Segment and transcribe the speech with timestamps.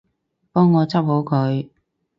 [0.51, 1.69] 幫我執好佢